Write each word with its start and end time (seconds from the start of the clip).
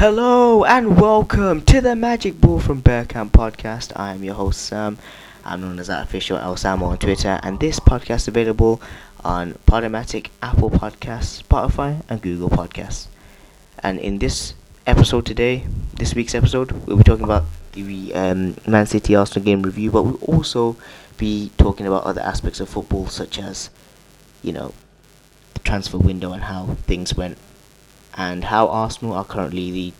Hello 0.00 0.64
and 0.64 0.98
welcome 0.98 1.60
to 1.66 1.82
the 1.82 1.94
Magic 1.94 2.40
Ball 2.40 2.58
from 2.58 2.80
Bearcamp 2.80 3.32
podcast. 3.32 3.92
I 3.94 4.14
am 4.14 4.24
your 4.24 4.32
host 4.32 4.62
Sam. 4.62 4.96
I'm 5.44 5.60
known 5.60 5.78
as 5.78 5.88
that 5.88 6.02
official 6.02 6.38
El 6.38 6.56
Samo 6.56 6.84
on 6.84 6.96
Twitter, 6.96 7.38
and 7.42 7.60
this 7.60 7.78
podcast 7.78 8.16
is 8.16 8.28
available 8.28 8.80
on 9.22 9.58
Podomatic, 9.66 10.28
Apple 10.40 10.70
Podcasts, 10.70 11.42
Spotify, 11.42 12.02
and 12.08 12.22
Google 12.22 12.48
Podcasts. 12.48 13.08
And 13.80 13.98
in 13.98 14.20
this 14.20 14.54
episode 14.86 15.26
today, 15.26 15.66
this 15.96 16.14
week's 16.14 16.34
episode, 16.34 16.72
we'll 16.86 16.96
be 16.96 17.04
talking 17.04 17.24
about 17.24 17.44
the 17.72 18.14
um, 18.14 18.56
Man 18.66 18.86
City 18.86 19.14
Arsenal 19.14 19.44
game 19.44 19.60
review, 19.60 19.90
but 19.90 20.04
we'll 20.04 20.24
also 20.24 20.78
be 21.18 21.50
talking 21.58 21.86
about 21.86 22.04
other 22.04 22.22
aspects 22.22 22.58
of 22.58 22.70
football, 22.70 23.06
such 23.08 23.38
as, 23.38 23.68
you 24.42 24.54
know, 24.54 24.72
the 25.52 25.60
transfer 25.60 25.98
window 25.98 26.32
and 26.32 26.44
how 26.44 26.68
things 26.86 27.14
went 27.14 27.36
and 28.16 28.44
how 28.44 28.68
Arsenal 28.68 29.14
are 29.14 29.24
currently 29.24 29.70
the 29.70 29.92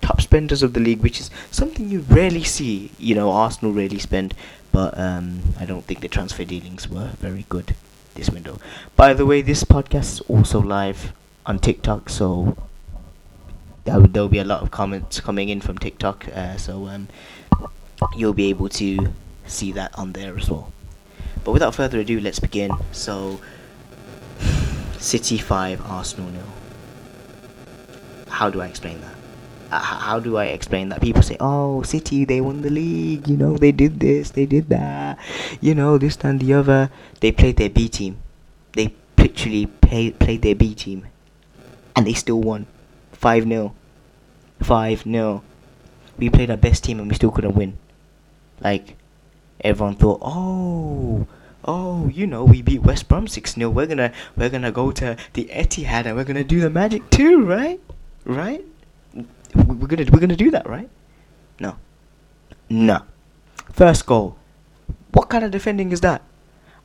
top 0.00 0.20
spenders 0.20 0.62
of 0.62 0.72
the 0.72 0.80
league, 0.80 1.02
which 1.02 1.20
is 1.20 1.30
something 1.50 1.88
you 1.88 2.00
rarely 2.00 2.44
see. 2.44 2.90
You 2.98 3.14
know, 3.14 3.30
Arsenal 3.30 3.72
rarely 3.72 3.98
spend, 3.98 4.34
but 4.72 4.98
um, 4.98 5.40
I 5.58 5.64
don't 5.64 5.84
think 5.84 6.00
the 6.00 6.08
transfer 6.08 6.44
dealings 6.44 6.88
were 6.88 7.10
very 7.20 7.44
good 7.48 7.74
this 8.14 8.30
window. 8.30 8.58
By 8.96 9.14
the 9.14 9.26
way, 9.26 9.42
this 9.42 9.64
podcast 9.64 10.12
is 10.14 10.20
also 10.22 10.60
live 10.60 11.12
on 11.46 11.58
TikTok, 11.58 12.08
so 12.08 12.56
there'll 13.84 14.28
be 14.28 14.38
a 14.38 14.44
lot 14.44 14.62
of 14.62 14.70
comments 14.70 15.20
coming 15.20 15.48
in 15.48 15.60
from 15.60 15.78
TikTok, 15.78 16.28
uh, 16.34 16.56
so 16.56 16.86
um, 16.88 17.08
you'll 18.16 18.34
be 18.34 18.48
able 18.48 18.68
to 18.70 19.12
see 19.46 19.72
that 19.72 19.96
on 19.98 20.12
there 20.12 20.36
as 20.36 20.50
well. 20.50 20.72
But 21.44 21.52
without 21.52 21.74
further 21.74 22.00
ado, 22.00 22.20
let's 22.20 22.38
begin. 22.38 22.72
So, 22.92 23.40
City 24.98 25.38
5, 25.38 25.80
Arsenal 25.86 26.30
nil 26.30 26.42
how 28.38 28.48
do 28.48 28.60
I 28.60 28.66
explain 28.66 29.00
that? 29.00 29.16
Uh, 29.72 29.80
how 29.80 30.20
do 30.20 30.36
I 30.36 30.44
explain 30.56 30.90
that? 30.90 31.00
People 31.00 31.22
say, 31.22 31.36
"Oh, 31.40 31.82
City, 31.82 32.24
they 32.24 32.40
won 32.40 32.62
the 32.62 32.70
league. 32.70 33.26
You 33.26 33.36
know, 33.36 33.56
they 33.56 33.72
did 33.72 33.98
this, 33.98 34.30
they 34.30 34.46
did 34.46 34.68
that. 34.68 35.18
You 35.60 35.74
know, 35.74 35.98
this 35.98 36.16
and 36.22 36.38
the 36.38 36.54
other. 36.54 36.88
They 37.18 37.32
played 37.32 37.56
their 37.56 37.68
B 37.68 37.88
team. 37.88 38.18
They 38.78 38.94
literally 39.18 39.66
play, 39.66 40.12
played 40.12 40.42
their 40.42 40.54
B 40.54 40.72
team, 40.76 41.08
and 41.96 42.06
they 42.06 42.14
still 42.14 42.40
won, 42.40 42.66
five 43.10 43.42
0 43.42 43.74
five 44.62 45.02
0 45.02 45.42
We 46.16 46.30
played 46.30 46.52
our 46.52 46.56
best 46.56 46.84
team 46.84 47.00
and 47.00 47.08
we 47.10 47.16
still 47.16 47.32
couldn't 47.32 47.56
win. 47.56 47.76
Like, 48.60 48.94
everyone 49.60 49.96
thought, 49.96 50.20
oh." 50.22 51.26
oh, 51.64 52.08
you 52.08 52.26
know, 52.26 52.44
we 52.44 52.62
beat 52.62 52.82
West 52.82 53.08
Brom 53.08 53.26
6 53.26 53.54
0. 53.54 53.68
We're 53.68 53.86
gonna 53.86 54.12
we're 54.36 54.48
gonna 54.48 54.72
go 54.72 54.92
to 54.92 55.16
the 55.34 55.44
Etihad 55.46 56.06
and 56.06 56.16
we're 56.16 56.24
gonna 56.24 56.44
do 56.44 56.60
the 56.60 56.70
magic 56.70 57.10
too, 57.10 57.44
right? 57.44 57.80
Right? 58.28 58.64
We're 59.54 59.88
gonna 59.88 60.06
we're 60.12 60.20
gonna 60.20 60.36
do 60.36 60.50
that, 60.52 60.68
right? 60.68 60.88
No, 61.58 61.76
no. 62.68 63.02
First 63.72 64.06
goal. 64.06 64.36
What 65.12 65.28
kind 65.28 65.42
of 65.42 65.50
defending 65.50 65.90
is 65.90 66.00
that? 66.02 66.22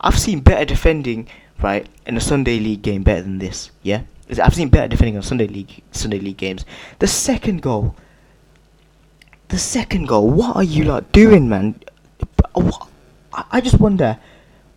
I've 0.01 0.17
seen 0.17 0.39
better 0.39 0.65
defending, 0.65 1.27
right, 1.61 1.87
in 2.07 2.17
a 2.17 2.21
Sunday 2.21 2.59
league 2.59 2.81
game 2.81 3.03
better 3.03 3.21
than 3.21 3.37
this. 3.39 3.71
Yeah, 3.83 4.03
I've 4.41 4.55
seen 4.55 4.69
better 4.69 4.87
defending 4.87 5.17
on 5.17 5.23
Sunday 5.23 5.47
league 5.47 5.83
Sunday 5.91 6.19
league 6.19 6.37
games. 6.37 6.65
The 6.99 7.07
second 7.07 7.61
goal. 7.61 7.95
The 9.49 9.59
second 9.59 10.07
goal. 10.07 10.29
What 10.29 10.55
are 10.55 10.63
you 10.63 10.85
like 10.85 11.11
doing, 11.11 11.47
man? 11.49 11.79
I 13.51 13.61
just 13.61 13.79
wonder. 13.79 14.17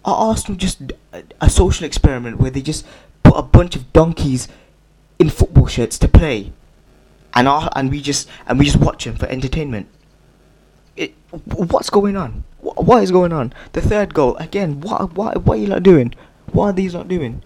Are 0.04 0.28
Arsenal 0.28 0.56
just 0.56 0.92
a 1.40 1.50
social 1.50 1.84
experiment 1.84 2.38
where 2.38 2.50
they 2.50 2.62
just 2.62 2.86
put 3.24 3.34
a 3.36 3.42
bunch 3.42 3.74
of 3.74 3.92
donkeys 3.92 4.46
in 5.18 5.30
football 5.30 5.66
shirts 5.66 5.98
to 5.98 6.08
play, 6.08 6.52
and 7.34 7.48
our, 7.48 7.70
and 7.74 7.90
we 7.90 8.00
just 8.00 8.28
and 8.46 8.58
we 8.58 8.64
just 8.64 8.78
watch 8.78 9.04
them 9.04 9.16
for 9.16 9.26
entertainment. 9.26 9.88
It, 10.96 11.14
what's 11.30 11.90
going 11.90 12.16
on? 12.16 12.44
What, 12.60 12.84
what 12.84 13.02
is 13.02 13.10
going 13.10 13.32
on? 13.32 13.52
The 13.72 13.82
third 13.82 14.14
goal 14.14 14.36
again. 14.36 14.80
What 14.80 15.12
what 15.14 15.44
what 15.44 15.58
are 15.58 15.60
you 15.60 15.68
not 15.68 15.82
doing? 15.82 16.14
What 16.52 16.66
are 16.66 16.72
these 16.72 16.94
not 16.94 17.08
doing? 17.08 17.42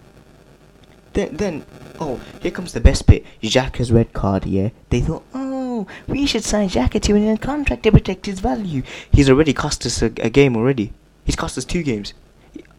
Then 1.13 1.37
then 1.37 1.65
oh 1.99 2.21
here 2.41 2.51
comes 2.51 2.73
the 2.73 2.81
best 2.81 3.07
bit. 3.07 3.25
Xhaka's 3.43 3.91
red 3.91 4.13
card. 4.13 4.47
Yeah, 4.47 4.71
they 4.91 5.01
thought 5.01 5.25
oh 5.35 5.87
we 6.07 6.27
should 6.27 6.45
sign 6.45 6.69
Xhaka 6.69 7.01
to 7.03 7.33
a 7.33 7.37
contract 7.39 7.83
to 7.85 7.93
protect 7.93 8.27
his 8.27 8.41
value. 8.41 8.83
He's 9.13 9.31
already 9.31 9.53
cost 9.53 9.87
us 9.87 10.03
a, 10.03 10.07
a 10.19 10.31
game 10.31 10.57
already. 10.57 10.93
He's 11.25 11.37
cost 11.37 11.59
us 11.59 11.65
two 11.65 11.83
games. 11.83 12.15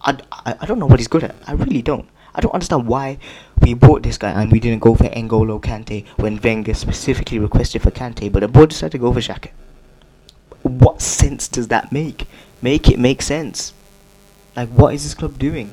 I, 0.02 0.18
I, 0.32 0.56
I 0.62 0.66
don't 0.66 0.80
know 0.80 0.86
what 0.86 1.00
he's 1.00 1.08
good 1.08 1.24
at. 1.24 1.36
I 1.48 1.54
really 1.54 1.82
don't. 1.82 2.08
I 2.34 2.42
don't 2.42 2.54
understand 2.54 2.88
why 2.88 3.18
we 3.62 3.74
bought 3.74 4.04
this 4.04 4.18
guy 4.18 4.32
and 4.32 4.52
we 4.52 4.60
didn't 4.60 4.82
go 4.82 4.96
for 4.96 5.04
N'Golo 5.06 5.62
Kante 5.62 6.08
when 6.18 6.40
Wenger 6.42 6.74
specifically 6.74 7.40
requested 7.40 7.82
for 7.82 7.92
Kante, 7.92 8.32
but 8.32 8.40
the 8.40 8.48
board 8.48 8.70
decided 8.70 8.94
to 8.94 8.98
go 8.98 9.14
for 9.14 9.20
Xhaka. 9.20 9.50
What 10.64 11.02
sense 11.02 11.48
does 11.48 11.68
that 11.70 11.92
make? 11.92 12.28
Make 12.62 12.90
it 12.90 13.00
make 13.00 13.22
sense. 13.22 13.74
Like, 14.56 14.70
what 14.70 14.94
is 14.94 15.04
this 15.04 15.14
club 15.14 15.38
doing? 15.40 15.72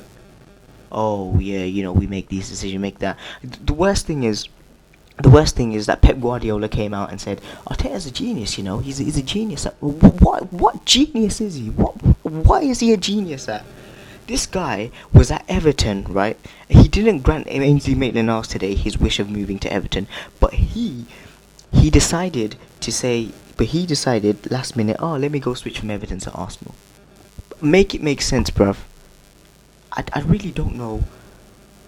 Oh 0.90 1.38
yeah, 1.38 1.64
you 1.64 1.82
know 1.82 1.92
we 1.92 2.06
make 2.06 2.28
these 2.28 2.48
decisions, 2.48 2.80
make 2.80 2.98
that. 3.00 3.18
The 3.42 3.74
worst 3.74 4.06
thing 4.06 4.24
is, 4.24 4.48
the 5.22 5.28
worst 5.28 5.54
thing 5.54 5.72
is 5.72 5.86
that 5.86 6.00
Pep 6.00 6.20
Guardiola 6.20 6.68
came 6.68 6.94
out 6.94 7.10
and 7.10 7.20
said, 7.20 7.42
"Arteta's 7.66 8.06
a 8.06 8.10
genius. 8.10 8.56
You 8.56 8.64
know, 8.64 8.78
he's 8.78 9.00
a, 9.00 9.04
he's 9.04 9.18
a 9.18 9.22
genius. 9.22 9.64
What 9.80 10.50
what 10.52 10.84
genius 10.86 11.40
is 11.40 11.56
he? 11.56 11.68
What 11.70 11.92
why 12.24 12.62
is 12.62 12.80
he 12.80 12.92
a 12.92 12.96
genius 12.96 13.48
at?" 13.48 13.64
This 14.28 14.46
guy 14.46 14.90
was 15.12 15.30
at 15.30 15.44
Everton, 15.48 16.04
right? 16.04 16.38
He 16.68 16.86
didn't 16.86 17.20
grant 17.20 17.48
Ainsley 17.48 17.94
Maitland-Niles 17.94 18.46
today 18.46 18.74
his 18.74 18.98
wish 18.98 19.18
of 19.18 19.28
moving 19.28 19.58
to 19.60 19.72
Everton, 19.72 20.06
but 20.38 20.54
he 20.54 21.06
he 21.72 21.90
decided 21.90 22.56
to 22.80 22.92
say, 22.92 23.30
but 23.56 23.66
he 23.68 23.84
decided 23.84 24.50
last 24.50 24.76
minute, 24.76 24.96
oh, 25.00 25.16
let 25.16 25.32
me 25.32 25.38
go 25.38 25.54
switch 25.54 25.80
from 25.80 25.90
Everton 25.90 26.18
to 26.20 26.30
Arsenal. 26.32 26.74
Make 27.60 27.94
it 27.94 28.02
make 28.02 28.22
sense, 28.22 28.50
bruv. 28.50 28.76
I, 29.92 30.04
I 30.12 30.20
really 30.20 30.50
don't 30.52 30.76
know 30.76 31.04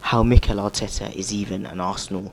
how 0.00 0.22
Mikel 0.22 0.56
Arteta 0.56 1.14
is 1.14 1.32
even 1.32 1.66
an 1.66 1.80
Arsenal 1.80 2.32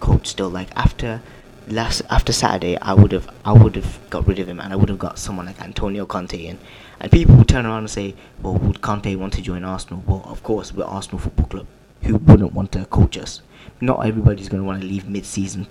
coach 0.00 0.26
still. 0.26 0.50
Like 0.50 0.70
after 0.76 1.22
last 1.68 2.02
after 2.10 2.32
Saturday, 2.32 2.76
I 2.78 2.94
would 2.94 3.12
have 3.12 3.28
I 3.44 3.52
would 3.52 3.76
have 3.76 3.98
got 4.10 4.26
rid 4.26 4.38
of 4.38 4.48
him 4.48 4.60
and 4.60 4.72
I 4.72 4.76
would 4.76 4.88
have 4.88 4.98
got 4.98 5.18
someone 5.18 5.46
like 5.46 5.60
Antonio 5.60 6.06
Conte 6.06 6.38
in. 6.38 6.58
And 7.00 7.10
people 7.10 7.34
would 7.36 7.48
turn 7.48 7.66
around 7.66 7.78
and 7.78 7.90
say, 7.90 8.14
"Well, 8.42 8.56
would 8.56 8.80
Conte 8.80 9.14
want 9.16 9.32
to 9.34 9.42
join 9.42 9.64
Arsenal?" 9.64 10.02
Well, 10.06 10.22
of 10.26 10.42
course, 10.42 10.72
we're 10.72 10.84
Arsenal 10.84 11.18
Football 11.18 11.46
Club. 11.46 11.66
Who 12.02 12.16
wouldn't 12.16 12.52
want 12.52 12.72
to 12.72 12.84
coach 12.86 13.16
us? 13.16 13.40
Not 13.80 14.06
everybody's 14.06 14.48
going 14.48 14.62
to 14.62 14.66
want 14.66 14.80
to 14.82 14.86
leave 14.86 15.08
mid-season 15.08 15.66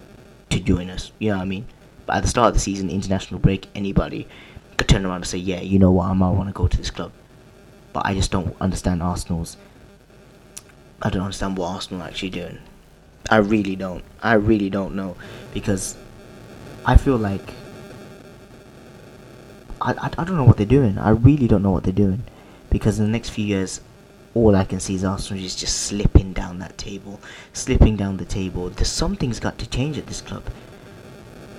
to 0.49 0.59
join 0.59 0.89
us. 0.89 1.11
You 1.19 1.29
know 1.29 1.37
what 1.37 1.43
I 1.43 1.45
mean? 1.45 1.65
But 2.05 2.17
at 2.17 2.23
the 2.23 2.29
start 2.29 2.49
of 2.49 2.53
the 2.55 2.59
season, 2.59 2.89
international 2.89 3.39
break, 3.39 3.67
anybody 3.75 4.27
could 4.77 4.87
turn 4.87 5.05
around 5.05 5.17
and 5.17 5.27
say, 5.27 5.37
"Yeah, 5.37 5.61
you 5.61 5.79
know 5.79 5.91
what? 5.91 6.09
I 6.09 6.13
might 6.13 6.31
want 6.31 6.49
to 6.49 6.53
go 6.53 6.67
to 6.67 6.77
this 6.77 6.91
club." 6.91 7.11
But 7.93 8.05
I 8.05 8.13
just 8.13 8.31
don't 8.31 8.55
understand 8.59 9.03
Arsenal's. 9.03 9.57
I 11.01 11.09
don't 11.09 11.21
understand 11.21 11.57
what 11.57 11.67
Arsenal 11.69 12.01
are 12.01 12.07
actually 12.07 12.31
doing. 12.31 12.59
I 13.29 13.37
really 13.37 13.75
don't. 13.75 14.03
I 14.21 14.33
really 14.33 14.69
don't 14.69 14.95
know 14.95 15.15
because 15.53 15.95
I 16.85 16.97
feel 16.97 17.17
like 17.17 17.53
I, 19.81 19.93
I, 19.93 20.09
I 20.17 20.23
don't 20.23 20.35
know 20.37 20.43
what 20.43 20.57
they're 20.57 20.65
doing. 20.65 20.97
I 20.97 21.09
really 21.09 21.47
don't 21.47 21.63
know 21.63 21.71
what 21.71 21.83
they're 21.83 21.93
doing 21.93 22.23
because 22.69 22.99
in 22.99 23.05
the 23.05 23.11
next 23.11 23.29
few 23.29 23.45
years, 23.45 23.81
all 24.33 24.55
I 24.55 24.65
can 24.65 24.79
see 24.79 24.95
is 24.95 25.03
Arsenal 25.03 25.43
is 25.43 25.55
just 25.55 25.83
slipping 25.83 26.33
down 26.33 26.59
that 26.59 26.77
table, 26.77 27.19
slipping 27.53 27.95
down 27.95 28.17
the 28.17 28.25
table. 28.25 28.69
There's 28.69 28.89
something's 28.89 29.39
got 29.39 29.57
to 29.59 29.69
change 29.69 29.97
at 29.97 30.07
this 30.07 30.21
club. 30.21 30.43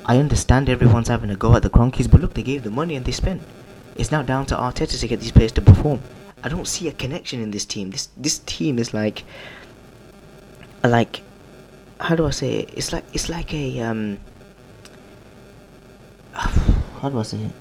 I 0.07 0.19
understand 0.19 0.69
everyone's 0.69 1.09
having 1.09 1.31
a 1.31 1.37
go 1.37 1.55
at 1.55 1.63
the 1.63 1.71
Kroenkes, 1.71 2.11
but 2.11 2.21
look, 2.21 2.35
they 2.35 2.43
gave 2.43 2.63
the 2.63 2.71
money 2.71 2.97
and 2.97 3.07
they 3.07 3.13
spent. 3.13 3.43
It's 3.97 4.11
now 4.11 4.23
down 4.23 4.45
to 4.47 4.57
Arteta 4.57 4.99
to 4.99 5.09
get 5.09 5.21
these 5.21 5.33
players 5.33 5.53
to 5.53 5.63
perform. 5.63 6.01
I 6.43 6.49
don't 6.49 6.69
see 6.69 6.89
a 6.89 6.93
connection 6.93 7.41
in 7.41 7.53
this 7.53 7.65
team. 7.65 7.91
This 7.91 8.09
this 8.17 8.41
team 8.41 8.79
is 8.79 8.93
like, 8.93 9.25
like 10.83 11.23
how 12.01 12.15
do 12.15 12.27
I 12.27 12.31
say 12.31 12.61
it? 12.61 12.71
It's 12.75 12.93
like 12.93 13.05
it's 13.13 13.29
like 13.29 13.53
a 13.55 13.81
um. 13.81 14.19
How 17.01 17.11
do 17.11 17.19
I 17.19 17.23
say 17.23 17.39
it? 17.39 17.53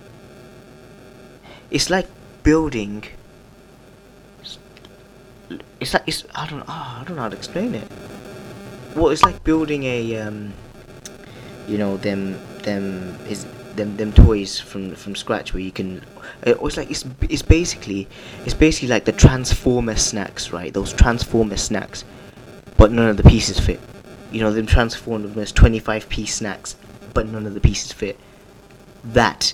It's 1.69 1.89
like 1.89 2.07
building. 2.43 3.03
It's 5.79 5.93
like 5.93 6.03
it's 6.07 6.23
I 6.33 6.47
don't 6.47 6.61
oh, 6.61 6.97
I 7.01 7.03
don't 7.05 7.15
know 7.15 7.23
how 7.23 7.29
to 7.29 7.35
explain 7.35 7.75
it. 7.75 7.87
Well, 8.95 9.09
it's 9.09 9.23
like 9.23 9.43
building 9.43 9.83
a 9.83 10.17
um. 10.17 10.53
You 11.67 11.77
know 11.77 11.97
them 11.97 12.39
them 12.63 13.17
is 13.29 13.45
them 13.75 13.95
them 13.97 14.11
toys 14.13 14.59
from 14.59 14.95
from 14.95 15.15
scratch 15.15 15.53
where 15.53 15.61
you 15.61 15.71
can. 15.71 16.03
It's 16.43 16.77
like 16.77 16.89
it's 16.89 17.05
it's 17.21 17.41
basically 17.41 18.07
it's 18.45 18.53
basically 18.53 18.89
like 18.89 19.05
the 19.05 19.11
Transformer 19.11 19.95
snacks, 19.95 20.51
right? 20.51 20.73
Those 20.73 20.91
Transformer 20.93 21.57
snacks, 21.57 22.03
but 22.77 22.91
none 22.91 23.09
of 23.09 23.17
the 23.17 23.23
pieces 23.23 23.59
fit 23.59 23.79
you 24.33 24.41
know, 24.41 24.51
them 24.51 24.65
transformed 24.65 25.25
them 25.25 25.39
as 25.39 25.51
25 25.51 26.09
piece 26.09 26.35
snacks, 26.35 26.75
but 27.13 27.27
none 27.27 27.45
of 27.45 27.53
the 27.53 27.61
pieces 27.61 27.91
fit. 27.91 28.19
That 29.03 29.53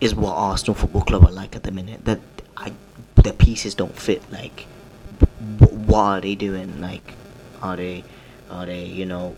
is 0.00 0.14
what 0.14 0.32
Arsenal 0.32 0.74
Football 0.74 1.02
Club 1.02 1.24
are 1.24 1.32
like 1.32 1.54
at 1.56 1.62
the 1.62 1.70
minute. 1.70 2.04
That 2.04 2.20
I, 2.56 2.72
the 3.14 3.32
pieces 3.32 3.74
don't 3.74 3.96
fit. 3.96 4.22
Like, 4.32 4.66
what 5.86 5.98
are 6.00 6.20
they 6.20 6.34
doing? 6.34 6.80
Like, 6.80 7.14
are 7.62 7.76
they, 7.76 8.04
are 8.50 8.66
they, 8.66 8.84
you 8.84 9.06
know, 9.06 9.36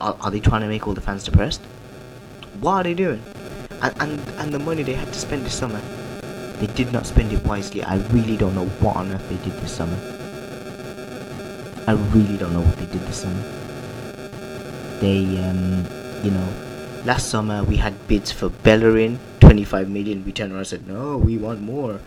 Are, 0.00 0.16
are 0.20 0.30
they 0.30 0.40
trying 0.40 0.60
to 0.62 0.68
make 0.68 0.86
all 0.86 0.94
the 0.94 1.00
fans 1.00 1.24
depressed? 1.24 1.62
What 2.60 2.72
are 2.72 2.82
they 2.82 2.94
doing? 2.94 3.22
And, 3.82 3.94
and 4.00 4.20
and 4.40 4.52
the 4.52 4.58
money 4.58 4.82
they 4.82 4.94
had 4.94 5.08
to 5.08 5.18
spend 5.18 5.44
this 5.44 5.54
summer, 5.54 5.80
they 6.58 6.66
did 6.66 6.92
not 6.92 7.06
spend 7.06 7.32
it 7.32 7.44
wisely. 7.44 7.82
I 7.82 7.96
really 8.08 8.36
don't 8.36 8.54
know 8.54 8.66
what 8.80 8.96
on 8.96 9.12
earth 9.12 9.28
they 9.28 9.36
did 9.48 9.58
this 9.60 9.72
summer. 9.72 9.96
I 11.86 11.92
really 12.12 12.36
don't 12.36 12.52
know 12.52 12.60
what 12.60 12.76
they 12.76 12.86
did 12.86 13.00
this 13.06 13.22
summer. 13.22 13.65
They, 15.00 15.24
um, 15.44 15.86
you 16.24 16.30
know, 16.30 16.48
last 17.04 17.28
summer 17.28 17.62
we 17.64 17.76
had 17.76 18.08
bids 18.08 18.32
for 18.32 18.48
Bellerin, 18.48 19.18
25 19.40 19.90
million. 19.90 20.24
We 20.24 20.32
turned 20.32 20.52
around 20.52 20.60
and 20.60 20.66
said, 20.66 20.88
no, 20.88 21.18
we 21.18 21.36
want 21.36 21.60
more. 21.60 22.00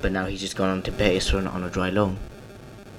But 0.00 0.12
now 0.12 0.26
he's 0.26 0.40
just 0.40 0.56
gone 0.56 0.68
on 0.68 0.82
to 0.82 0.92
Betis 0.92 1.32
on, 1.34 1.46
on 1.46 1.64
a 1.64 1.70
dry 1.70 1.90
loan. 1.90 2.18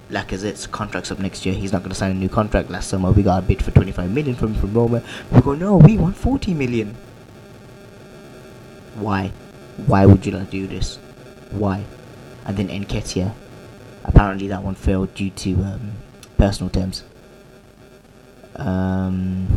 Lacazette's 0.09 0.67
contract's 0.67 1.11
up 1.11 1.19
next 1.19 1.45
year. 1.45 1.55
He's 1.55 1.71
not 1.71 1.79
going 1.79 1.89
to 1.89 1.95
sign 1.95 2.11
a 2.11 2.13
new 2.13 2.29
contract. 2.29 2.69
Last 2.69 2.89
summer 2.89 3.11
we 3.11 3.23
got 3.23 3.43
a 3.43 3.45
bid 3.45 3.63
for 3.63 3.71
25 3.71 4.11
million 4.11 4.35
from 4.35 4.53
from 4.53 4.73
Roma. 4.73 5.01
We 5.31 5.41
go, 5.41 5.55
no, 5.55 5.77
we 5.77 5.97
want 5.97 6.15
40 6.15 6.53
million. 6.53 6.95
Why? 8.95 9.31
Why 9.87 10.05
would 10.05 10.25
you 10.25 10.31
not 10.31 10.49
do 10.49 10.67
this? 10.67 10.97
Why? 11.51 11.83
And 12.45 12.57
then 12.57 12.69
Nketiah. 12.69 13.33
Apparently 14.03 14.47
that 14.47 14.63
one 14.63 14.75
failed 14.75 15.13
due 15.15 15.31
to 15.31 15.53
um, 15.63 15.93
personal 16.37 16.69
terms. 16.69 17.03
Um, 18.57 19.47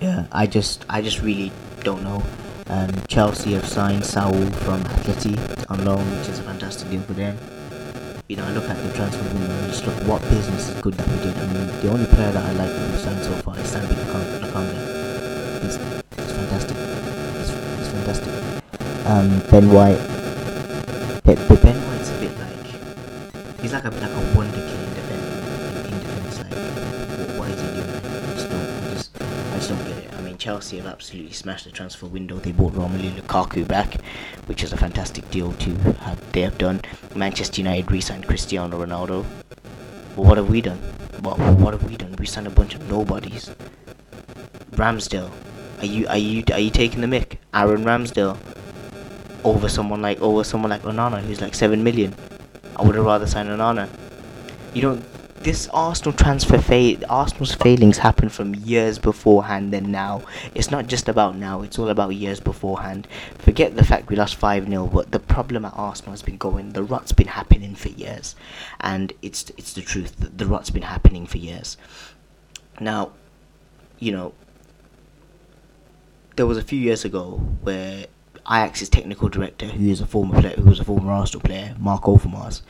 yeah, 0.00 0.26
I 0.32 0.46
just, 0.46 0.84
I 0.88 1.02
just 1.02 1.22
really 1.22 1.52
don't 1.82 2.02
know. 2.02 2.22
Um, 2.68 2.90
Chelsea 3.06 3.52
have 3.52 3.66
signed 3.66 4.04
Saul 4.04 4.32
from 4.64 4.82
Atleti 4.84 5.36
on 5.70 5.84
loan, 5.84 6.04
which 6.18 6.28
is 6.28 6.38
a 6.40 6.42
fantastic 6.42 6.90
deal 6.90 7.00
for 7.02 7.12
them. 7.12 7.38
You 8.28 8.36
know, 8.36 8.44
I 8.44 8.50
look 8.50 8.68
at 8.68 8.76
the 8.82 8.92
transfer 8.92 9.22
window 9.22 9.54
and 9.54 9.70
just 9.70 9.86
look 9.86 9.94
what 10.08 10.20
business 10.22 10.68
is 10.68 10.80
good 10.80 10.94
that 10.94 11.06
we 11.08 11.16
did. 11.22 11.36
I 11.38 11.46
mean, 11.46 11.66
the 11.80 11.90
only 11.92 12.06
player 12.06 12.32
that 12.32 12.44
I 12.44 12.52
like 12.52 12.68
that 12.68 12.90
we've 12.90 13.00
signed 13.00 13.24
so 13.24 13.32
far 13.42 13.56
is 13.58 13.72
Sambi 13.72 13.94
Lokonga. 13.94 15.62
He's, 15.62 15.76
he's 15.76 16.32
fantastic. 16.32 16.76
He's, 16.76 17.50
he's 17.78 17.88
fantastic. 17.88 18.32
Um, 19.06 19.40
Ben 19.48 19.70
White. 19.70 20.02
But, 21.22 21.38
but 21.48 21.62
Ben 21.62 21.76
White's 21.86 22.10
a 22.10 22.18
bit 22.18 22.36
like 22.38 23.60
he's 23.60 23.72
like 23.72 23.84
a 23.84 23.90
like 23.90 24.10
a 24.10 24.36
wonder 24.36 24.45
Chelsea 30.56 30.78
have 30.78 30.86
absolutely 30.86 31.32
smashed 31.32 31.66
the 31.66 31.70
transfer 31.70 32.06
window. 32.06 32.36
They 32.36 32.50
bought 32.50 32.72
Romelu 32.72 33.10
Lukaku 33.10 33.68
back, 33.68 34.00
which 34.46 34.64
is 34.64 34.72
a 34.72 34.76
fantastic 34.78 35.30
deal 35.30 35.52
to 35.52 35.74
have. 36.00 36.32
They 36.32 36.40
have 36.40 36.56
done. 36.56 36.80
Manchester 37.14 37.60
United 37.60 37.92
re-signed 37.92 38.26
Cristiano 38.26 38.82
Ronaldo. 38.82 39.26
But 40.16 40.24
what 40.24 40.38
have 40.38 40.48
we 40.48 40.62
done? 40.62 40.78
What 41.20 41.38
what 41.60 41.74
have 41.74 41.84
we 41.84 41.98
done? 41.98 42.16
We 42.18 42.24
signed 42.24 42.46
a 42.46 42.50
bunch 42.58 42.74
of 42.74 42.88
nobodies. 42.88 43.50
Ramsdale, 44.70 45.30
are 45.80 45.84
you 45.84 46.08
are 46.08 46.16
you 46.16 46.42
are 46.50 46.58
you 46.58 46.70
taking 46.70 47.02
the 47.02 47.06
mick? 47.06 47.36
Aaron 47.52 47.84
Ramsdale 47.84 48.38
over 49.44 49.68
someone 49.68 50.00
like 50.00 50.18
over 50.22 50.42
someone 50.42 50.70
like 50.70 50.84
Onana 50.84 51.20
who's 51.20 51.42
like 51.42 51.54
seven 51.54 51.84
million. 51.84 52.14
I 52.76 52.82
would 52.82 52.94
have 52.94 53.04
rather 53.04 53.26
signed 53.26 53.50
Onana. 53.50 53.90
You 54.72 54.82
know, 54.82 55.02
this 55.46 55.68
Arsenal 55.68 56.12
transfer 56.12 56.58
fa- 56.58 57.08
Arsenal's 57.08 57.54
failings 57.54 57.98
happened 57.98 58.32
from 58.32 58.52
years 58.52 58.98
beforehand 58.98 59.72
than 59.72 59.92
now. 59.92 60.22
It's 60.56 60.72
not 60.72 60.88
just 60.88 61.08
about 61.08 61.36
now, 61.36 61.62
it's 61.62 61.78
all 61.78 61.88
about 61.88 62.16
years 62.16 62.40
beforehand. 62.40 63.06
Forget 63.38 63.76
the 63.76 63.84
fact 63.84 64.08
we 64.08 64.16
lost 64.16 64.34
5 64.34 64.66
0, 64.66 64.88
but 64.88 65.12
the 65.12 65.20
problem 65.20 65.64
at 65.64 65.72
Arsenal 65.76 66.10
has 66.10 66.22
been 66.22 66.36
going, 66.36 66.72
the 66.72 66.82
rot's 66.82 67.12
been 67.12 67.28
happening 67.28 67.76
for 67.76 67.90
years. 67.90 68.34
And 68.80 69.12
it's 69.22 69.48
it's 69.56 69.72
the 69.72 69.82
truth, 69.82 70.16
the, 70.16 70.30
the 70.30 70.46
rot's 70.46 70.70
been 70.70 70.82
happening 70.82 71.26
for 71.26 71.38
years. 71.38 71.76
Now, 72.80 73.12
you 74.00 74.10
know, 74.10 74.34
there 76.34 76.46
was 76.46 76.58
a 76.58 76.62
few 76.62 76.80
years 76.80 77.04
ago 77.04 77.36
where 77.62 78.06
Ajax's 78.50 78.88
technical 78.88 79.28
director, 79.28 79.66
who 79.66 79.90
is 79.90 80.00
a 80.00 80.06
former 80.06 80.40
player, 80.40 80.56
who 80.56 80.70
was 80.70 80.80
a 80.80 80.84
former 80.84 81.12
Arsenal 81.12 81.42
player, 81.42 81.76
Mark 81.78 82.02
Overmars, 82.02 82.62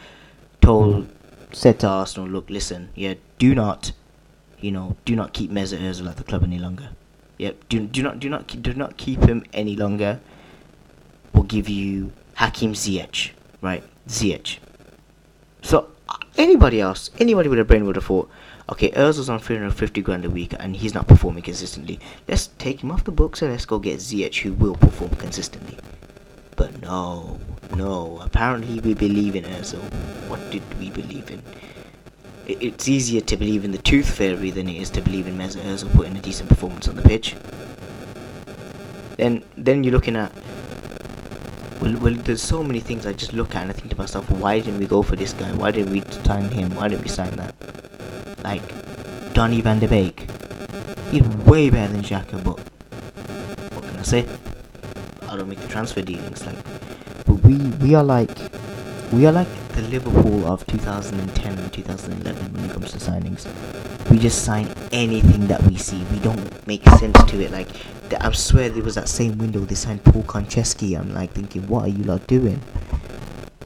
told 0.61 1.09
said 1.57 1.81
to 1.81 1.89
Arsenal, 1.89 2.29
"Look, 2.29 2.51
listen, 2.51 2.91
yeah, 2.95 3.15
do 3.39 3.55
not, 3.55 3.93
you 4.61 4.71
know, 4.71 4.97
do 5.07 5.17
not 5.17 5.33
keep 5.33 5.51
Mesut 5.51 5.81
Ozil 5.81 6.09
at 6.09 6.19
the 6.19 6.25
club 6.25 6.45
any 6.45 6.59
longer. 6.59 6.91
Yeah, 7.39 7.53
do 7.71 7.81
do 7.81 8.03
not 8.03 8.21
do 8.21 8.29
not 8.29 8.47
do 8.47 8.75
not 8.75 8.99
keep 8.99 9.25
him 9.25 9.43
any 9.55 9.75
longer. 9.75 10.21
We'll 11.33 11.45
give 11.45 11.69
you 11.69 12.13
Hakim 12.35 12.75
Ziyech, 12.75 13.31
right? 13.63 13.83
Ziyech. 14.07 14.59
So 15.63 15.89
uh, 16.09 16.17
anybody 16.37 16.81
else, 16.81 17.11
anybody 17.19 17.49
with 17.49 17.59
a 17.59 17.65
brain 17.65 17.87
would 17.87 17.97
have 17.97 18.05
thought, 18.05 18.31
okay, 18.71 18.91
Ozil's 18.91 19.31
on 19.31 19.39
350 19.39 20.03
grand 20.03 20.25
a 20.25 20.31
week 20.31 20.55
and 20.59 20.77
he's 20.77 20.95
not 20.95 21.09
performing 21.09 21.43
consistently. 21.43 21.99
Let's 22.29 22.49
take 22.59 22.83
him 22.83 22.91
off 22.91 23.05
the 23.05 23.13
books 23.13 23.41
and 23.43 23.51
let's 23.51 23.65
go 23.65 23.79
get 23.79 23.99
Ziyech 23.99 24.43
who 24.43 24.53
will 24.53 24.77
perform 24.77 25.17
consistently. 25.17 25.79
But 26.55 26.81
no, 26.83 27.41
no. 27.77 28.19
Apparently 28.23 28.81
we 28.81 28.95
believe 28.95 29.37
in 29.37 29.45
Ozil. 29.45 29.83
What 30.29 30.51
did 30.51 30.63
we 30.79 30.91
believe 30.91 31.31
in? 31.31 31.43
It's 32.47 32.89
easier 32.89 33.21
to 33.23 33.37
believe 33.37 33.65
in 33.65 33.73
the 33.73 33.79
tooth 33.79 34.09
fairy 34.09 34.51
than 34.51 34.69
it 34.69 34.77
is 34.77 34.91
to 34.91 35.01
believe 35.01 35.27
in 35.27 35.37
Mesut 35.37 35.63
Ozil 35.63 35.93
putting 35.95 36.17
a 36.17 36.21
decent 36.21 36.49
performance 36.49 36.89
on 36.89 36.97
the 36.97 37.03
pitch. 37.03 37.35
Then, 39.17 39.43
then 39.57 39.83
you're 39.83 39.93
looking 39.93 40.17
at 40.17 40.33
well, 41.81 41.95
well, 41.99 42.15
there's 42.15 42.43
so 42.43 42.63
many 42.63 42.81
things 42.81 43.07
I 43.07 43.13
just 43.13 43.33
look 43.33 43.55
at 43.55 43.63
and 43.63 43.71
I 43.71 43.75
think 43.75 43.91
to 43.91 43.99
myself, 43.99 44.29
why 44.31 44.61
didn't 44.61 44.79
we 44.79 44.87
go 44.87 45.03
for 45.03 45.15
this 45.15 45.33
guy? 45.33 45.53
Why 45.53 45.71
didn't 45.71 45.93
we 45.93 46.01
sign 46.25 46.49
him? 46.49 46.75
Why 46.75 46.89
didn't 46.89 47.03
we 47.03 47.09
sign 47.09 47.37
that? 47.37 47.55
Like, 48.43 49.35
Donny 49.35 49.61
van 49.61 49.79
de 49.79 49.87
Beek. 49.87 50.29
He's 51.11 51.23
way 51.47 51.71
better 51.71 51.93
than 51.93 52.03
Xhaka, 52.03 52.43
but 52.43 52.59
what 53.75 53.85
can 53.85 53.97
I 53.99 54.03
say? 54.03 54.27
I 55.29 55.37
don't 55.37 55.49
make 55.49 55.61
the 55.61 55.69
transfer 55.69 56.03
dealings. 56.03 56.45
Like, 56.47 56.57
we 57.47 57.57
we 57.81 57.95
are 57.95 58.03
like 58.03 58.31
we 59.13 59.25
are 59.25 59.33
like 59.33 59.49
the 59.69 59.83
Liverpool 59.83 60.47
of 60.47 60.67
2010 60.67 61.59
and 61.59 61.73
2011 61.73 62.53
when 62.53 62.65
it 62.65 62.73
comes 62.73 62.91
to 62.93 62.99
signings. 62.99 63.47
We 64.11 64.19
just 64.19 64.45
sign 64.45 64.69
anything 64.91 65.47
that 65.47 65.63
we 65.63 65.77
see. 65.77 66.03
We 66.11 66.19
don't 66.21 66.67
make 66.67 66.83
sense 66.99 67.23
to 67.25 67.41
it. 67.41 67.53
Like, 67.53 67.69
I 68.21 68.33
swear 68.33 68.69
there 68.71 68.83
was 68.83 68.95
that 68.95 69.09
same 69.09 69.39
window 69.39 69.61
they 69.61 69.75
signed 69.75 70.03
Paul 70.03 70.23
Konchesky. 70.23 70.99
I'm 70.99 71.15
like 71.15 71.33
thinking, 71.33 71.69
what 71.69 71.85
are 71.85 71.89
you 71.89 72.05
lot 72.05 72.27
doing? 72.27 72.61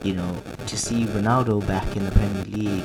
You 0.02 0.14
know, 0.14 0.42
to 0.66 0.76
see 0.76 1.04
Ronaldo 1.04 1.66
back 1.66 1.96
in 1.96 2.04
the 2.04 2.10
Premier 2.10 2.44
League. 2.44 2.84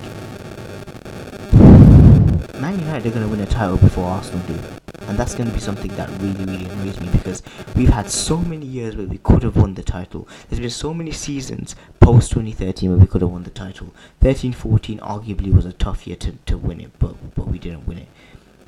Man 2.62 2.80
United 2.80 3.18
are 3.18 3.22
to 3.22 3.28
win 3.28 3.42
a 3.42 3.46
title 3.46 3.78
before 3.78 4.06
Arsenal 4.06 4.46
do. 4.48 4.85
And 5.02 5.18
that's 5.18 5.36
going 5.36 5.48
to 5.48 5.54
be 5.54 5.60
something 5.60 5.94
that 5.96 6.10
really, 6.22 6.46
really 6.46 6.66
annoys 6.66 7.00
me 7.00 7.10
because 7.12 7.44
we've 7.75 7.90
had 7.90 8.10
so 8.10 8.38
many 8.38 8.66
years 8.66 8.96
where 8.96 9.06
we 9.06 9.18
could 9.20 9.44
have 9.44 9.56
won 9.56 9.74
the 9.74 9.84
title. 9.84 10.28
There's 10.50 10.60
been 10.60 10.70
so 10.70 10.94
many 10.94 11.12
seasons 11.12 11.75
post 12.00 12.32
2013 12.32 12.90
where 12.90 13.00
we 13.00 13.08
could 13.08 13.22
have 13.22 13.32
won 13.32 13.44
the 13.44 13.50
title. 13.50 13.94
13 14.22 14.54
14 14.54 15.00
arguably 15.00 15.54
was 15.54 15.66
a 15.66 15.74
tough 15.74 16.08
year 16.08 16.16
to, 16.18 16.34
to 16.46 16.58
win 16.58 16.82
it, 16.82 16.92
but, 17.00 17.36
but 17.36 17.48
we 17.48 17.60
didn't 17.60 17.88
win 17.88 18.00
it. 18.00 18.08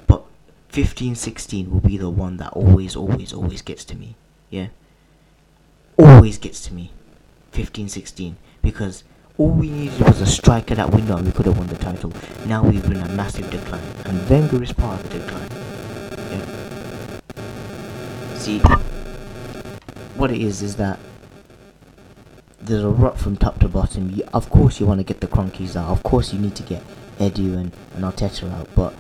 But 0.06 0.24
15 0.70 1.16
16 1.16 1.72
will 1.72 1.82
be 1.82 1.98
the 1.98 2.10
one 2.10 2.38
that 2.38 2.54
always, 2.54 2.96
always, 2.96 3.34
always 3.34 3.62
gets 3.62 3.84
to 3.86 3.96
me. 3.96 4.16
Yeah? 4.50 4.68
Always 5.98 6.38
gets 6.38 6.62
to 6.68 6.74
me. 6.74 6.92
15 7.52 7.90
16. 7.90 8.38
Because 8.62 9.04
all 9.38 9.50
we 9.50 9.70
needed 9.70 10.00
was 10.02 10.20
a 10.20 10.26
striker 10.26 10.74
that 10.76 10.92
window 10.92 11.18
and 11.18 11.26
we 11.26 11.32
could 11.32 11.46
have 11.46 11.58
won 11.58 11.68
the 11.68 11.78
title. 11.78 12.12
Now 12.46 12.64
we've 12.64 12.82
been 12.82 12.98
a 12.98 13.10
massive 13.10 13.50
decline. 13.52 13.84
And 14.06 14.30
Wenger 14.30 14.64
is 14.64 14.74
part 14.74 15.00
of 15.00 15.10
the 15.10 15.20
decline. 15.20 15.47
See, 18.48 18.60
what 20.16 20.32
it 20.32 20.40
is 20.40 20.62
is 20.62 20.78
that 20.78 21.00
there's 22.62 22.86
a 22.86 22.90
rot 22.90 23.20
from 23.20 23.36
top 23.36 23.60
to 23.60 23.68
bottom. 23.68 24.10
You, 24.10 24.24
of 24.34 24.50
course, 24.50 24.80
you 24.80 24.86
want 24.86 25.02
to 25.02 25.04
get 25.04 25.20
the 25.20 25.28
Kroenkes 25.28 25.76
out. 25.76 25.90
Of 25.90 26.02
course, 26.04 26.32
you 26.32 26.40
need 26.40 26.56
to 26.56 26.64
get 26.64 26.82
Edu 27.20 27.58
and, 27.58 27.74
and 27.94 28.06
Arteta 28.06 28.50
out. 28.54 28.70
But 28.74 28.94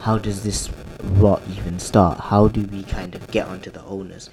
how 0.00 0.16
does 0.16 0.44
this 0.44 0.70
rot 1.02 1.42
even 1.50 1.78
start? 1.78 2.20
How 2.20 2.48
do 2.48 2.62
we 2.62 2.82
kind 2.84 3.14
of 3.14 3.30
get 3.30 3.48
onto 3.48 3.70
the 3.70 3.84
owners 3.84 4.30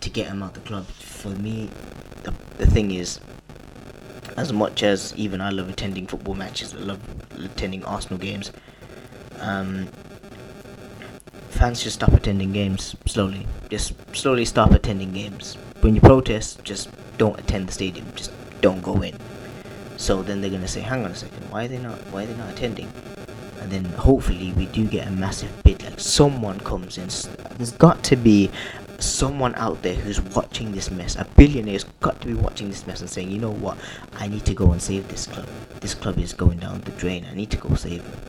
to 0.00 0.10
get 0.10 0.26
them 0.26 0.42
out 0.42 0.54
the 0.54 0.60
club? 0.62 0.86
For 0.86 1.28
me, 1.28 1.70
the, 2.24 2.34
the 2.58 2.66
thing 2.66 2.90
is, 2.90 3.20
as 4.36 4.52
much 4.52 4.82
as 4.82 5.14
even 5.14 5.40
I 5.40 5.50
love 5.50 5.68
attending 5.68 6.08
football 6.08 6.34
matches, 6.34 6.74
I 6.74 6.78
love 6.78 6.98
attending 7.38 7.84
Arsenal 7.84 8.18
games. 8.18 8.50
Um, 9.38 9.86
fans 11.54 11.80
should 11.80 11.92
stop 11.92 12.12
attending 12.12 12.52
games 12.52 12.96
slowly. 13.06 13.46
Just 13.70 13.94
slowly 14.14 14.44
stop 14.44 14.72
attending 14.72 15.12
games. 15.12 15.56
When 15.80 15.94
you 15.94 16.00
protest, 16.00 16.64
just 16.64 16.88
don't 17.16 17.38
attend 17.38 17.68
the 17.68 17.72
stadium. 17.72 18.06
Just 18.16 18.32
don't 18.60 18.82
go 18.82 19.00
in. 19.02 19.16
So 19.96 20.22
then 20.22 20.40
they're 20.40 20.50
gonna 20.50 20.68
say, 20.68 20.80
"Hang 20.80 21.04
on 21.04 21.12
a 21.12 21.14
second, 21.14 21.50
why 21.50 21.64
are 21.64 21.68
they 21.68 21.78
not? 21.78 21.98
Why 22.10 22.24
are 22.24 22.26
they 22.26 22.36
not 22.36 22.50
attending?" 22.50 22.88
And 23.60 23.70
then 23.70 23.84
hopefully 23.84 24.52
we 24.56 24.66
do 24.66 24.84
get 24.84 25.06
a 25.06 25.10
massive 25.10 25.62
bid. 25.62 25.82
Like 25.84 26.00
someone 26.00 26.58
comes 26.60 26.98
in. 26.98 27.08
There's 27.56 27.72
got 27.72 28.02
to 28.04 28.16
be 28.16 28.50
someone 28.98 29.54
out 29.54 29.82
there 29.82 29.94
who's 29.94 30.20
watching 30.20 30.72
this 30.72 30.90
mess. 30.90 31.16
A 31.16 31.24
billionaire's 31.36 31.86
got 32.00 32.20
to 32.22 32.26
be 32.26 32.34
watching 32.34 32.68
this 32.68 32.86
mess 32.86 33.00
and 33.00 33.08
saying, 33.08 33.30
"You 33.30 33.38
know 33.38 33.52
what? 33.52 33.78
I 34.12 34.26
need 34.26 34.44
to 34.46 34.54
go 34.54 34.72
and 34.72 34.82
save 34.82 35.08
this 35.08 35.26
club. 35.26 35.48
This 35.80 35.94
club 35.94 36.18
is 36.18 36.32
going 36.32 36.58
down 36.58 36.82
the 36.84 36.90
drain. 36.92 37.26
I 37.30 37.34
need 37.34 37.50
to 37.50 37.56
go 37.56 37.74
save 37.76 38.02
them." 38.02 38.20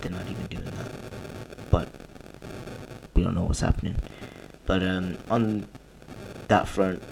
They're 0.00 0.12
not 0.12 0.30
even 0.30 0.46
doing. 0.46 0.69
We 3.20 3.24
don't 3.24 3.34
know 3.34 3.44
what's 3.44 3.60
happening. 3.60 3.96
But 4.64 4.82
um, 4.82 5.18
on 5.30 5.66
that 6.48 6.66
front, 6.66 7.02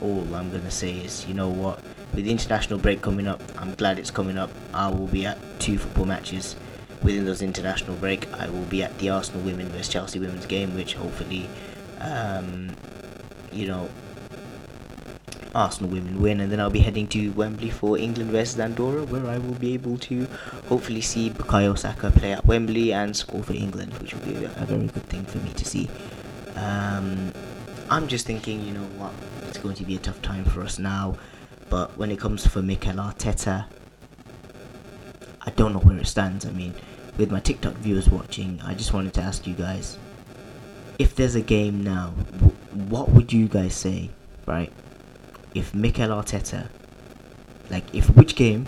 all 0.00 0.22
I'm 0.34 0.50
gonna 0.52 0.70
say 0.70 0.92
is, 0.98 1.26
you 1.26 1.34
know 1.34 1.48
what? 1.48 1.82
With 2.14 2.24
the 2.24 2.30
international 2.30 2.78
break 2.78 3.02
coming 3.02 3.26
up, 3.26 3.42
I'm 3.58 3.74
glad 3.74 3.98
it's 3.98 4.12
coming 4.12 4.38
up. 4.38 4.50
I 4.72 4.88
will 4.88 5.08
be 5.08 5.26
at 5.26 5.38
two 5.58 5.76
football 5.78 6.04
matches 6.06 6.54
within 7.02 7.24
those 7.24 7.42
international 7.42 7.96
break. 7.96 8.32
I 8.32 8.48
will 8.48 8.66
be 8.66 8.84
at 8.84 8.96
the 8.98 9.10
Arsenal 9.10 9.42
women 9.42 9.66
vs 9.70 9.88
Chelsea 9.88 10.20
women's 10.20 10.46
game, 10.46 10.74
which 10.74 10.94
hopefully, 10.94 11.48
um, 11.98 12.76
you 13.52 13.66
know, 13.66 13.88
Arsenal 15.54 15.90
women 15.90 16.20
win, 16.20 16.40
and 16.40 16.50
then 16.50 16.60
I'll 16.60 16.70
be 16.70 16.80
heading 16.80 17.06
to 17.08 17.30
Wembley 17.32 17.70
for 17.70 17.96
England 17.98 18.30
versus 18.30 18.58
Andorra, 18.58 19.04
where 19.04 19.26
I 19.26 19.38
will 19.38 19.54
be 19.54 19.74
able 19.74 19.98
to 19.98 20.26
hopefully 20.68 21.00
see 21.00 21.30
Bukayo 21.30 21.76
Saka 21.78 22.10
play 22.10 22.32
at 22.32 22.44
Wembley 22.46 22.92
and 22.92 23.16
score 23.16 23.42
for 23.42 23.52
England, 23.52 23.92
which 23.98 24.14
will 24.14 24.26
be 24.26 24.44
a 24.44 24.48
very 24.48 24.86
good 24.86 25.04
thing 25.04 25.24
for 25.24 25.38
me 25.38 25.50
to 25.50 25.64
see. 25.64 25.88
Um, 26.56 27.32
I'm 27.90 28.08
just 28.08 28.26
thinking, 28.26 28.64
you 28.64 28.72
know 28.72 28.88
what, 28.98 29.12
it's 29.48 29.58
going 29.58 29.74
to 29.76 29.84
be 29.84 29.96
a 29.96 29.98
tough 29.98 30.20
time 30.22 30.44
for 30.44 30.62
us 30.62 30.78
now, 30.78 31.16
but 31.70 31.96
when 31.96 32.10
it 32.10 32.18
comes 32.18 32.46
for 32.46 32.62
Mikel 32.62 32.94
Arteta, 32.94 33.66
I 35.46 35.50
don't 35.50 35.72
know 35.72 35.80
where 35.80 35.98
it 35.98 36.06
stands. 36.06 36.46
I 36.46 36.50
mean, 36.50 36.74
with 37.16 37.30
my 37.30 37.40
TikTok 37.40 37.74
viewers 37.74 38.08
watching, 38.08 38.60
I 38.64 38.74
just 38.74 38.92
wanted 38.92 39.14
to 39.14 39.20
ask 39.20 39.46
you 39.46 39.54
guys 39.54 39.98
if 40.98 41.14
there's 41.16 41.34
a 41.34 41.40
game 41.40 41.82
now, 41.82 42.10
what 42.88 43.10
would 43.10 43.32
you 43.32 43.48
guys 43.48 43.74
say, 43.74 44.10
right? 44.46 44.72
If 45.54 45.74
Mikel 45.74 46.08
Arteta, 46.08 46.68
like 47.70 47.94
if 47.94 48.10
which 48.10 48.36
game 48.36 48.66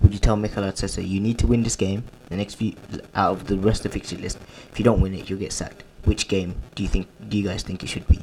would 0.00 0.12
you 0.12 0.18
tell 0.18 0.36
Mikel 0.36 0.62
Arteta 0.62 1.06
you 1.06 1.20
need 1.20 1.38
to 1.38 1.46
win 1.46 1.62
this 1.62 1.76
game? 1.76 2.04
The 2.28 2.36
next 2.36 2.54
few 2.54 2.74
out 3.14 3.32
of 3.32 3.46
the 3.48 3.58
rest 3.58 3.84
of 3.84 3.92
the 3.92 3.98
fixture 3.98 4.16
list, 4.16 4.38
if 4.70 4.78
you 4.78 4.84
don't 4.84 5.00
win 5.00 5.14
it, 5.14 5.28
you'll 5.28 5.38
get 5.38 5.52
sacked. 5.52 5.82
Which 6.04 6.28
game 6.28 6.54
do 6.74 6.82
you 6.82 6.88
think? 6.88 7.08
Do 7.28 7.36
you 7.36 7.44
guys 7.44 7.62
think 7.62 7.82
it 7.82 7.88
should 7.88 8.06
be? 8.06 8.20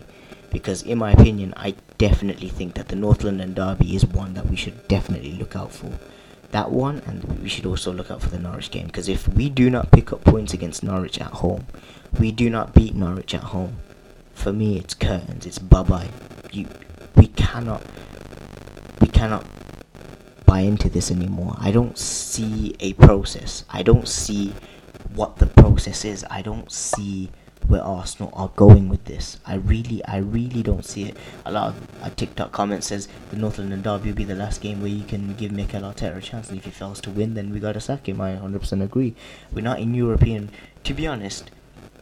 Because 0.49 0.81
in 0.81 0.97
my 0.97 1.11
opinion, 1.11 1.53
I 1.57 1.75
definitely 1.97 2.49
think 2.49 2.75
that 2.75 2.87
the 2.87 2.95
North 2.95 3.23
London 3.23 3.53
Derby 3.53 3.95
is 3.95 4.05
one 4.05 4.33
that 4.33 4.47
we 4.47 4.55
should 4.55 4.87
definitely 4.87 5.33
look 5.33 5.55
out 5.55 5.71
for. 5.71 5.91
That 6.51 6.71
one, 6.71 7.01
and 7.05 7.41
we 7.41 7.49
should 7.49 7.65
also 7.65 7.91
look 7.91 8.09
out 8.09 8.21
for 8.21 8.29
the 8.29 8.39
Norwich 8.39 8.71
game. 8.71 8.87
Because 8.87 9.09
if 9.09 9.27
we 9.27 9.49
do 9.49 9.69
not 9.69 9.91
pick 9.91 10.13
up 10.13 10.23
points 10.23 10.53
against 10.53 10.81
Norwich 10.81 11.19
at 11.19 11.27
home, 11.27 11.67
we 12.17 12.31
do 12.31 12.49
not 12.49 12.73
beat 12.73 12.95
Norwich 12.95 13.35
at 13.35 13.43
home. 13.43 13.75
For 14.33 14.53
me, 14.53 14.79
it's 14.79 14.93
curtains. 14.93 15.45
It's 15.45 15.59
bye 15.59 15.83
bye. 15.83 16.09
You 16.51 16.67
cannot 17.37 17.81
we 18.99 19.07
cannot 19.07 19.45
buy 20.45 20.61
into 20.61 20.89
this 20.89 21.11
anymore. 21.11 21.55
I 21.59 21.71
don't 21.71 21.97
see 21.97 22.75
a 22.79 22.93
process. 22.93 23.63
I 23.69 23.83
don't 23.83 24.07
see 24.07 24.53
what 25.13 25.37
the 25.37 25.45
process 25.45 26.03
is. 26.05 26.25
I 26.29 26.41
don't 26.41 26.71
see 26.71 27.29
where 27.67 27.83
Arsenal 27.83 28.31
are 28.33 28.49
going 28.55 28.87
with 28.87 29.03
this. 29.05 29.39
I 29.45 29.55
really, 29.55 30.03
I 30.05 30.17
really 30.17 30.63
don't 30.63 30.85
see 30.85 31.03
it. 31.03 31.17
A 31.45 31.51
lot 31.51 31.69
of 31.69 31.87
a 32.01 32.09
TikTok 32.09 32.51
comment 32.51 32.83
says 32.83 33.07
the 33.29 33.35
North 33.35 33.59
London 33.59 33.81
Derby 33.81 34.09
will 34.09 34.15
be 34.15 34.23
the 34.23 34.35
last 34.35 34.61
game 34.61 34.81
where 34.81 34.89
you 34.89 35.03
can 35.03 35.33
give 35.35 35.51
Mikel 35.51 35.81
Arteta 35.81 36.17
a 36.17 36.21
chance, 36.21 36.49
and 36.49 36.57
if 36.57 36.65
he 36.65 36.71
fails 36.71 37.01
to 37.01 37.09
win, 37.09 37.33
then 37.33 37.51
we 37.51 37.59
gotta 37.59 37.81
sack 37.81 38.07
him. 38.07 38.21
I 38.21 38.35
100% 38.35 38.81
agree. 38.81 39.15
We're 39.53 39.61
not 39.61 39.79
in 39.79 39.93
European. 39.93 40.49
To 40.85 40.93
be 40.93 41.07
honest, 41.07 41.51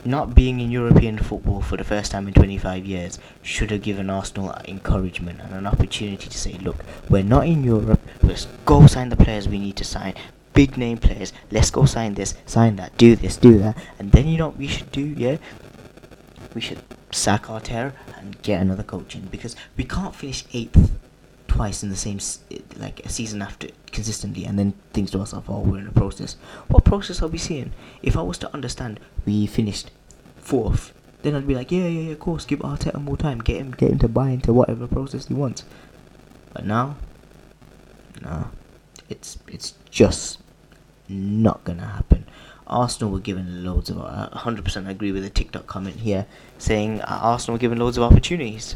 not 0.06 0.36
being 0.36 0.60
in 0.60 0.72
European 0.72 1.18
football 1.18 1.62
for 1.62 1.78
the 1.78 1.84
first 1.84 2.12
time 2.12 2.28
in 2.28 2.34
25 2.34 2.86
years 2.86 3.20
should 3.42 3.72
have 3.72 3.82
given 3.82 4.10
Arsenal 4.10 4.56
encouragement 4.66 5.42
and 5.42 5.54
an 5.54 5.66
opportunity 5.66 6.30
to 6.30 6.38
say, 6.38 6.54
look, 6.54 6.78
we're 7.10 7.24
not 7.24 7.48
in 7.48 7.64
Europe, 7.64 8.00
let's 8.22 8.48
go 8.66 8.86
sign 8.88 9.10
the 9.10 9.16
players 9.16 9.48
we 9.48 9.60
need 9.60 9.76
to 9.76 9.84
sign. 9.84 10.14
Big 10.54 10.78
name 10.78 10.98
players, 10.98 11.34
let's 11.52 11.70
go 11.70 11.86
sign 11.86 12.14
this, 12.14 12.36
sign 12.46 12.76
that, 12.78 12.98
do 12.98 13.16
this, 13.16 13.36
do 13.36 13.58
that. 13.60 13.78
And 14.00 14.12
then 14.12 14.28
you 14.28 14.38
know 14.38 14.50
we 14.50 14.68
should 14.68 14.92
do, 14.92 15.02
yeah? 15.02 15.38
We 16.54 16.62
should 16.62 16.82
sack 17.12 17.44
Arteta 17.44 17.94
and 18.18 18.42
get 18.42 18.62
another 18.62 18.84
coach 18.84 19.16
in 19.16 19.26
because 19.28 19.56
we 19.76 19.84
can't 19.84 20.16
finish 20.16 20.46
eighth 20.54 20.92
twice 21.56 21.84
in 21.84 21.90
the 21.90 21.96
same 21.96 22.20
like 22.76 23.00
a 23.06 23.10
season 23.10 23.42
after 23.42 23.70
consistently 23.94 24.44
and 24.44 24.60
then 24.60 24.74
think 24.92 25.10
to 25.10 25.20
ourselves 25.20 25.48
oh 25.50 25.62
we're 25.62 25.80
in 25.80 25.88
a 25.88 25.92
process. 25.92 26.36
What 26.68 26.84
process 26.84 27.22
are 27.22 27.30
we 27.30 27.38
seeing? 27.38 27.72
If 28.04 28.18
i 28.18 28.22
was 28.22 28.38
to 28.40 28.54
understand 28.54 29.00
we 29.26 29.46
finished 29.48 29.90
fourth 30.36 30.92
then 31.22 31.34
i'd 31.34 31.48
be 31.48 31.56
like 31.56 31.72
yeah 31.72 31.88
yeah 31.88 32.02
yeah 32.08 32.12
of 32.12 32.20
course 32.20 32.46
give 32.46 32.60
arteta 32.60 33.02
more 33.02 33.18
time 33.18 33.40
get 33.40 33.58
him 33.58 33.72
get 33.72 33.90
him 33.90 34.00
to 34.00 34.08
buy 34.08 34.30
into 34.30 34.52
whatever 34.52 34.86
process 34.86 35.28
he 35.28 35.34
wants. 35.34 35.64
But 36.54 36.66
now 36.66 36.98
no. 38.22 38.50
It's 39.08 39.38
it's 39.48 39.76
just 39.90 40.40
not 41.08 41.64
gonna 41.64 41.88
happen. 41.88 42.26
Arsenal 42.68 43.14
were 43.14 43.20
given 43.20 43.64
loads 43.64 43.90
of. 43.90 44.00
Uh, 44.02 44.30
100% 44.34 44.90
agree 44.90 45.12
with 45.14 45.24
the 45.24 45.30
TikTok 45.30 45.68
comment 45.68 45.98
here 45.98 46.26
saying 46.58 47.00
uh, 47.02 47.20
Arsenal 47.22 47.56
were 47.56 47.60
given 47.60 47.78
loads 47.78 47.98
of 47.98 48.04
opportunities 48.04 48.76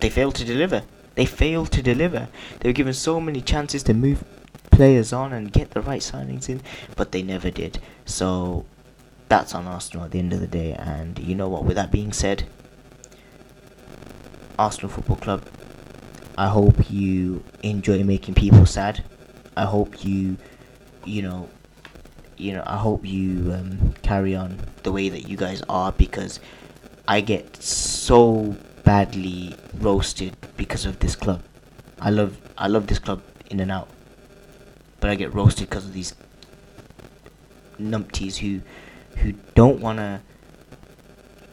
they 0.00 0.10
failed 0.10 0.34
to 0.36 0.44
deliver. 0.44 0.82
They 1.14 1.26
failed 1.26 1.70
to 1.72 1.82
deliver. 1.82 2.28
They 2.60 2.68
were 2.68 2.74
given 2.74 2.94
so 2.94 3.20
many 3.20 3.40
chances 3.40 3.82
to 3.84 3.94
move 3.94 4.24
players 4.70 5.12
on 5.12 5.32
and 5.32 5.52
get 5.52 5.72
the 5.72 5.80
right 5.80 6.00
signings 6.00 6.48
in, 6.48 6.62
but 6.96 7.12
they 7.12 7.22
never 7.22 7.50
did. 7.50 7.78
So 8.06 8.64
that's 9.28 9.54
on 9.54 9.66
Arsenal 9.66 10.04
at 10.06 10.12
the 10.12 10.18
end 10.18 10.32
of 10.32 10.40
the 10.40 10.46
day. 10.46 10.72
And 10.72 11.18
you 11.18 11.34
know 11.34 11.48
what? 11.48 11.64
With 11.64 11.76
that 11.76 11.90
being 11.90 12.12
said, 12.12 12.44
Arsenal 14.58 14.90
Football 14.90 15.16
Club, 15.16 15.44
I 16.38 16.48
hope 16.48 16.90
you 16.90 17.44
enjoy 17.62 18.02
making 18.04 18.34
people 18.34 18.64
sad. 18.66 19.04
I 19.56 19.64
hope 19.64 20.04
you, 20.04 20.36
you 21.04 21.22
know, 21.22 21.48
you 22.36 22.52
know, 22.52 22.62
I 22.66 22.76
hope 22.78 23.04
you 23.04 23.52
um, 23.52 23.94
carry 24.02 24.34
on 24.34 24.58
the 24.82 24.92
way 24.92 25.10
that 25.10 25.28
you 25.28 25.36
guys 25.36 25.62
are 25.68 25.92
because 25.92 26.40
I 27.06 27.20
get 27.20 27.62
so 27.62 28.56
badly 28.84 29.54
roasted 29.78 30.36
because 30.56 30.84
of 30.84 30.98
this 31.00 31.16
club. 31.16 31.42
I 32.00 32.10
love 32.10 32.38
I 32.56 32.66
love 32.66 32.86
this 32.86 32.98
club 32.98 33.22
in 33.50 33.60
and 33.60 33.70
out, 33.70 33.88
but 35.00 35.10
I 35.10 35.14
get 35.14 35.34
roasted 35.34 35.68
because 35.68 35.84
of 35.84 35.92
these 35.92 36.14
numpties 37.78 38.36
who 38.36 38.60
who 39.18 39.32
don't 39.54 39.80
want 39.80 39.98
to 39.98 40.20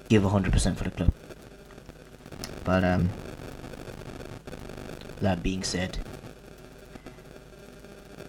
give 0.10 0.24
hundred 0.24 0.54
percent 0.54 0.78
for 0.78 0.84
the 0.86 0.92
club. 0.92 1.14
But 2.64 2.84
um, 2.84 3.10
that 5.22 5.42
being 5.42 5.64
said, 5.64 6.00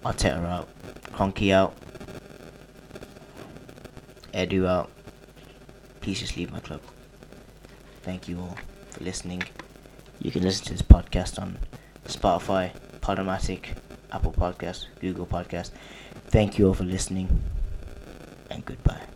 Arteta 0.04 0.44
out, 0.44 0.68
Kroenke 1.12 1.52
out, 1.52 1.74
Edu 4.32 4.66
out. 4.66 4.90
Please 6.00 6.20
just 6.20 6.36
leave 6.36 6.50
my 6.50 6.60
club. 6.60 6.80
Thank 8.02 8.28
you 8.28 8.38
all 8.40 8.56
for 8.98 9.04
listening. 9.04 9.42
You 10.20 10.30
can 10.30 10.42
listen 10.42 10.66
to 10.66 10.72
this 10.72 10.82
podcast 10.82 11.40
on 11.40 11.58
Spotify, 12.06 12.72
Podomatic, 13.00 13.76
Apple 14.12 14.32
Podcast, 14.32 14.86
Google 15.00 15.26
Podcast. 15.26 15.70
Thank 16.26 16.58
you 16.58 16.68
all 16.68 16.74
for 16.74 16.84
listening, 16.84 17.40
and 18.50 18.64
goodbye. 18.64 19.07